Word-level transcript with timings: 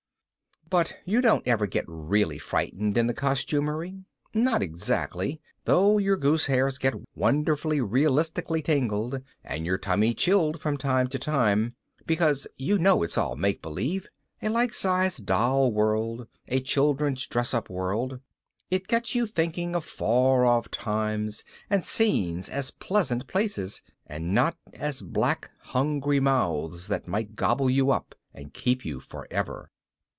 But 0.69 0.99
you 1.03 1.19
don't 1.19 1.45
ever 1.45 1.67
get 1.67 1.83
really 1.85 2.37
frightened 2.37 2.97
in 2.97 3.07
the 3.07 3.13
costumery. 3.13 4.05
Not 4.33 4.63
exactly, 4.63 5.41
though 5.65 5.97
your 5.97 6.15
goosehairs 6.15 6.77
get 6.77 6.93
wonderfully 7.13 7.81
realistically 7.81 8.61
tingled 8.61 9.21
and 9.43 9.65
your 9.65 9.77
tummy 9.77 10.13
chilled 10.13 10.61
from 10.61 10.77
time 10.77 11.09
to 11.09 11.19
time 11.19 11.75
because 12.05 12.47
you 12.55 12.77
know 12.77 13.03
it's 13.03 13.17
all 13.17 13.35
make 13.35 13.61
believe, 13.61 14.07
a 14.41 14.47
lifesize 14.47 15.17
doll 15.17 15.73
world, 15.73 16.29
a 16.47 16.61
children's 16.61 17.27
dress 17.27 17.53
up 17.53 17.69
world. 17.69 18.21
It 18.69 18.87
gets 18.87 19.13
you 19.13 19.25
thinking 19.25 19.75
of 19.75 19.83
far 19.83 20.45
off 20.45 20.71
times 20.71 21.43
and 21.69 21.83
scenes 21.83 22.47
as 22.47 22.71
pleasant 22.71 23.27
places 23.27 23.81
and 24.07 24.33
not 24.33 24.55
as 24.73 25.01
black 25.01 25.51
hungry 25.59 26.21
mouths 26.21 26.87
that 26.87 27.09
might 27.09 27.35
gobble 27.35 27.69
you 27.69 27.91
up 27.91 28.15
and 28.33 28.53
keep 28.53 28.85
you 28.85 29.01
forever. 29.01 29.69